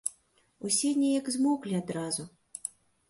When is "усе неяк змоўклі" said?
0.69-1.77